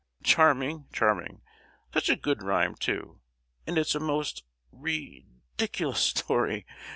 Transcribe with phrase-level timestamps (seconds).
[0.23, 3.19] Charming, charming—such a good rhyme too;
[3.67, 6.65] and it's a most ri—diculous story!